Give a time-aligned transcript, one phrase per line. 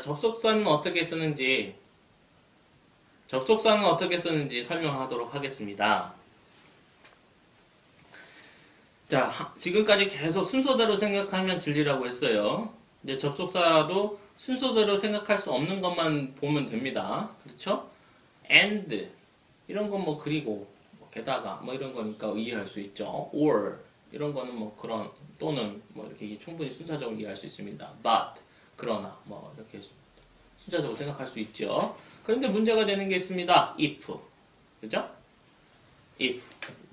[0.00, 1.74] 접속사는 어떻게 쓰는지
[3.28, 6.14] 접속사는 어떻게 쓰는지 설명하도록 하겠습니다.
[9.08, 12.72] 자, 하- 지금까지 계속 순서대로 생각하면 진리라고 했어요.
[13.02, 17.30] 이제 접속사도 순서대로 생각할 수 없는 것만 보면 됩니다.
[17.44, 17.90] 그렇죠?
[18.50, 19.08] and
[19.68, 23.30] 이런 건 뭐 그리고 뭐 게다가 뭐 이런 거니까 이해할 수 있죠.
[23.32, 23.76] or
[24.12, 27.92] 이런 거는 뭐 그런 또는 뭐 이렇게 충분히 순차적으로 이해할 수 있습니다.
[28.02, 28.40] but
[28.80, 29.86] 그러나 뭐 이렇게
[30.60, 31.98] 순차적으로 생각할 수 있죠.
[32.24, 33.76] 그런데 문제가 되는 게 있습니다.
[33.78, 34.18] if
[34.80, 35.14] 그죠?
[36.18, 36.42] if,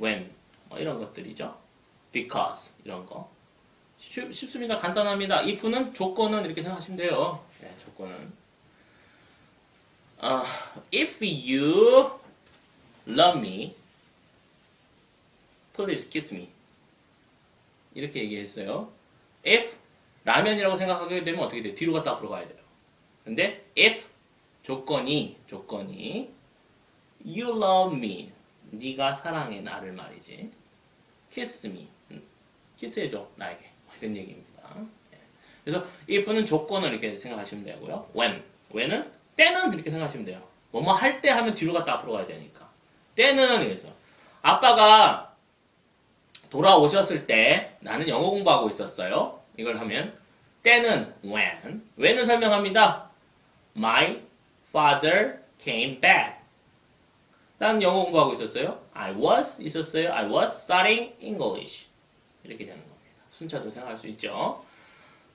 [0.00, 0.32] when
[0.68, 1.56] 뭐 이런 것들이죠.
[2.12, 3.30] because 이런 거
[3.98, 4.78] 쉽, 쉽습니다.
[4.78, 5.38] 간단합니다.
[5.38, 7.44] if는 조건은 이렇게 생각하시면 돼요.
[7.60, 8.32] 네, 조건은
[10.18, 12.10] 아, if you
[13.06, 13.76] love me,
[15.74, 16.48] please kiss me.
[17.94, 18.90] 이렇게 얘기했어요.
[19.46, 19.75] if
[20.26, 21.74] 라면이라고 생각하게 되면 어떻게 돼요?
[21.76, 22.58] 뒤로 갔다 앞으로 가야 돼요.
[23.24, 24.04] 근데 if
[24.64, 26.30] 조건이 조건이
[27.24, 28.32] you love me
[28.72, 30.50] 네가 사랑해 나를 말이지
[31.30, 32.22] kiss me 음,
[32.76, 34.76] 키스해줘 나에게 뭐 이런 얘기입니다.
[35.12, 35.18] 예.
[35.64, 38.10] 그래서 if는 조건을 이렇게 생각하시면 되고요.
[38.16, 38.42] when
[38.74, 40.42] when은 때는 이렇게 생각하시면 돼요.
[40.72, 42.68] 뭐뭐 할 때 하면 뒤로 갔다 앞으로 가야 되니까
[43.14, 43.88] 때는 그래서
[44.42, 45.36] 아빠가
[46.50, 49.40] 돌아오셨을 때 나는 영어 공부하고 있었어요.
[49.56, 50.15] 이걸 하면
[50.66, 53.08] 때는 when when은 설명합니다.
[53.76, 54.20] My
[54.70, 56.34] father came back.
[57.58, 58.80] 난 영어 공부하고 있었어요.
[58.92, 60.12] I was 있었어요.
[60.12, 61.86] I was studying English.
[62.42, 63.14] 이렇게 되는 겁니다.
[63.30, 64.64] 순차도 생각할 수 있죠.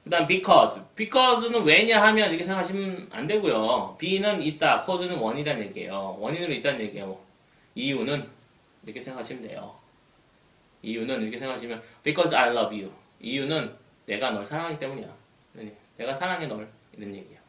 [0.04, 0.82] 그 다음 because.
[0.98, 3.96] because는 왜냐 하면 이렇게 생각하시면 안 되고요.
[4.00, 4.84] be는 있다.
[4.86, 6.18] cause는 원이라는 얘기예요.
[6.20, 7.18] 원인으로 있다는 얘기예요.
[7.76, 8.28] 이유는
[8.84, 9.76] 이렇게 생각하시면 돼요.
[10.82, 12.92] 이유는 이렇게 생각하시면 because I love you.
[13.22, 13.76] 이유는
[14.08, 15.21] 내가 널 사랑하기 때문이야.
[15.54, 17.40] 네, 내가 사랑해 널 이런 얘기예요.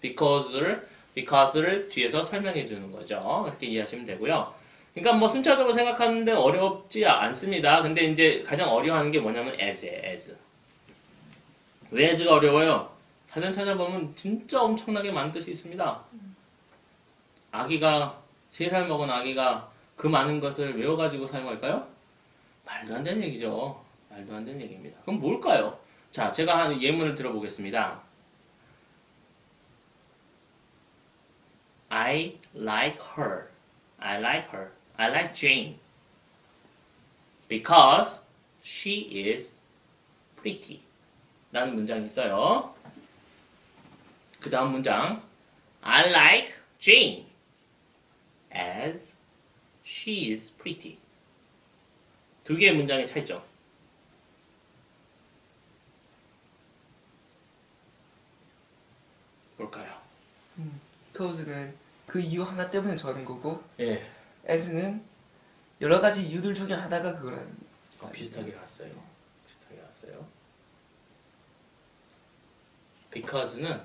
[0.00, 3.44] because를 because를 뒤에서 설명해 주는 거죠.
[3.46, 4.54] 이렇게 이해하시면 되고요.
[4.94, 7.82] 그러니까 뭐 순차적으로 생각하는데 어렵지 않습니다.
[7.82, 10.36] 근데 이제 가장 어려워하는 게 뭐냐면 as, as.
[11.90, 12.90] 왜 as가 어려워요?
[13.28, 16.04] 사전 찾아보면 진짜 엄청나게 많은 뜻이 있습니다.
[17.52, 21.86] 아기가 세살 먹은 아기가 그 많은 것을 외워가지고 사용할까요?
[22.64, 23.84] 말도 안 되는 얘기죠.
[24.08, 24.98] 말도 안 되는 얘기입니다.
[25.02, 25.78] 그럼 뭘까요?
[26.10, 28.02] 자, 제가 한 예문을 들어보겠습니다.
[31.90, 33.48] I like her.
[33.98, 34.72] I like her.
[34.96, 35.78] I like Jane.
[37.48, 38.20] Because
[38.62, 39.52] she is
[40.36, 40.82] pretty.
[41.52, 42.74] 라는 문장이 있어요.
[44.40, 45.22] 그 다음 문장.
[45.82, 47.26] I like Jane.
[48.52, 49.00] As
[49.84, 50.98] she is pretty.
[52.44, 53.42] 두 개의 문장의 차이점.
[59.56, 60.00] 뭘까요?
[61.20, 61.74] 음, cause는
[62.06, 64.04] 그 이유 하나 때문에 저는 거고 예.
[64.48, 65.02] as는
[65.80, 67.56] 여러 가지 이유들 중에 하나가 그거라는
[68.00, 68.90] 어, 비슷하게 갔어요.
[69.46, 70.26] 비슷하게 갔어요.
[73.10, 73.80] Because는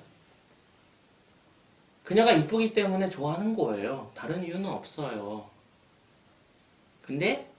[2.04, 4.12] 그녀가 이쁘기 때문에 좋아하는 거예요.
[4.16, 5.50] 다른 이유는 없어요.
[7.02, 7.52] 근데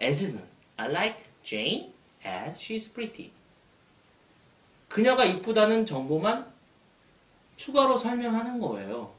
[0.00, 0.44] as는
[0.76, 1.92] I like Jane
[2.24, 3.32] as she's pretty.
[4.88, 6.51] 그녀가 이쁘다는 정보만
[7.56, 9.12] 추가로 설명하는 거예요.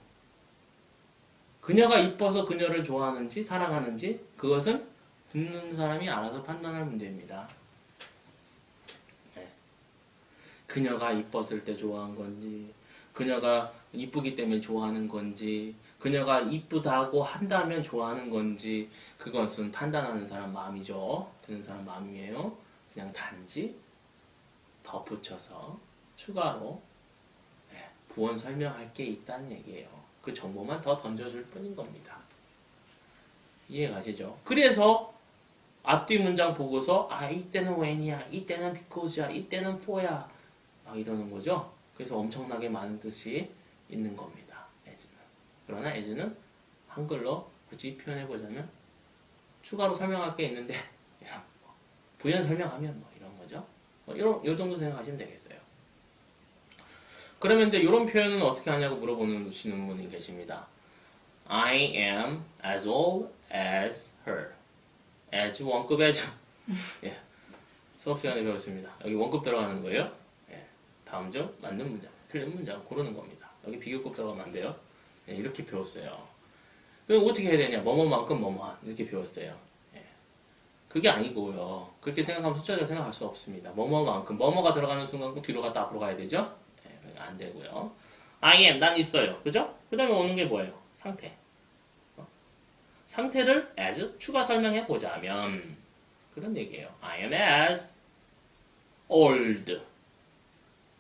[1.61, 4.85] 그녀가 이뻐서 그녀를 좋아하는지 사랑하는지 그것은
[5.31, 7.47] 듣는 사람이 알아서 판단할 문제입니다.
[9.35, 9.47] 네.
[10.67, 12.73] 그녀가 이뻤을 때 좋아한 건지,
[13.13, 21.31] 그녀가 이쁘기 때문에 좋아하는 건지, 그녀가 이쁘다고 한다면 좋아하는 건지, 그것은 판단하는 사람 마음이죠.
[21.45, 22.57] 듣는 사람 마음이에요.
[22.93, 23.75] 그냥 단지
[24.83, 25.79] 덧붙여서
[26.17, 26.81] 추가로
[28.13, 29.87] 네, 부원 설명할 게 있다는 얘기예요.
[30.21, 32.17] 그 정보만 더 던져줄 뿐인 겁니다.
[33.67, 34.37] 이해 가시죠?
[34.43, 35.13] 그래서
[35.83, 40.29] 앞뒤 문장 보고서 아 이때는 when이야, 이때는 because야, 이때는 for야
[40.85, 41.73] 막 이러는 거죠.
[41.95, 43.49] 그래서 엄청나게 많은 뜻이
[43.89, 44.67] 있는 겁니다.
[44.87, 45.09] as는.
[45.67, 46.35] 그러나 as는
[46.87, 48.69] 한글로 굳이 표현해 보자면
[49.63, 50.75] 추가로 설명할 게 있는데
[51.19, 51.73] 그냥 뭐
[52.19, 53.65] 부연 설명하면 뭐 이런 거죠.
[54.05, 55.62] 뭐 이런 요 정도 생각하시면 되겠어요.
[57.43, 60.65] 그러면 이제 이런 표현은 어떻게 하냐고 물어보시는 분이 계십니다.
[61.45, 64.51] I am as old as her.
[65.33, 66.23] as 원급 as.
[67.03, 67.17] 예.
[67.99, 68.91] 수업 시간에 배웠습니다.
[69.03, 70.09] 여기 원급 들어가는 거예요.
[70.51, 70.65] 예.
[71.03, 73.49] 다음 중 맞는 문장, 틀린 문장 고르는 겁니다.
[73.67, 74.77] 여기 비교급 들어가면 안 돼요.
[75.27, 76.25] 예, 이렇게 배웠어요.
[77.07, 77.81] 그럼 어떻게 해야 되냐?
[77.81, 79.53] 뭐뭐만큼 뭐뭐한 이렇게 배웠어요.
[79.95, 80.05] 예.
[80.87, 81.89] 그게 아니고요.
[81.99, 83.71] 그렇게 생각하면 숫자를 생각할 수 없습니다.
[83.71, 86.62] 뭐뭐만큼 뭐뭐가 들어가는 순간 꼭 뒤로 갔다 앞으로 가야 되죠.
[87.05, 87.93] 예, 안 되고요.
[88.41, 89.41] I am 난 있어요.
[89.43, 89.77] 그죠?
[89.89, 90.81] 그 다음에 오는 게 뭐예요?
[90.95, 91.35] 상태.
[92.17, 92.27] 어?
[93.07, 95.77] 상태를 as 추가 설명해 보자면
[96.33, 96.93] 그런 얘기예요.
[97.01, 97.89] I am as
[99.07, 99.81] old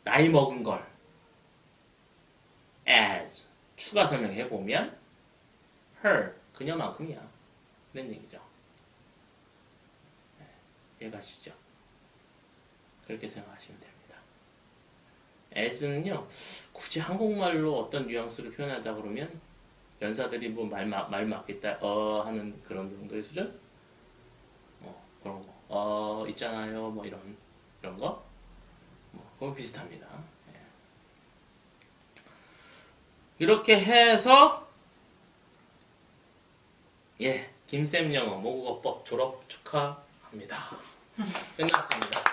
[0.03, 0.85] 나이 먹은 걸
[2.87, 3.45] as
[3.77, 4.97] 추가 설명해 보면
[6.03, 7.21] her 그녀만큼이야.
[7.91, 8.41] 그런 얘기죠.
[10.39, 10.45] 네,
[11.01, 11.53] 이해가시죠?
[13.07, 13.92] 그렇게 생각하시면 됩니다.
[15.55, 16.27] As는요,
[16.71, 19.39] 굳이 한국말로 어떤 뉘앙스를 표현하자 그러면
[20.01, 23.57] 연사들이 뭐말말 맞겠다 어 하는 그런 정도의 수준?
[24.79, 25.53] 뭐 그런 거.
[25.69, 26.89] 어 있잖아요.
[26.89, 27.37] 뭐 이런
[27.81, 28.23] 이런 거.
[29.11, 30.07] 뭐 그거 비슷합니다.
[30.53, 30.59] 예.
[33.39, 34.67] 이렇게 해서
[37.21, 40.77] 예 김쌤 영어 모국어법 졸업 축하합니다.
[41.55, 42.23] 끝났습니다.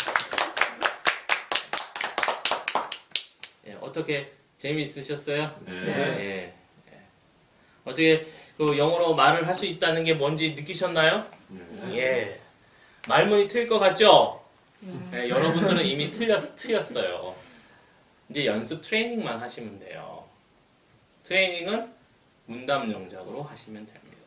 [3.67, 5.55] 예, 어떻게 재미있으셨어요?
[5.67, 5.73] 네.
[5.73, 6.53] 예,
[6.93, 7.01] 예.
[7.85, 8.25] 어떻게
[8.57, 11.27] 그 영어로 말을 할 수 있다는 게 뭔지 느끼셨나요?
[11.49, 11.97] 네.
[11.97, 12.41] 예.
[13.09, 14.43] 말문이 트일 것 같죠?
[15.13, 17.35] 예, 여러분들은 이미 틀렸, 트였어요.
[18.31, 20.25] 이제 연습 트레이닝만 하시면 돼요.
[21.25, 21.93] 트레이닝은
[22.47, 24.20] 문답 영작으로 하시면 됩니다.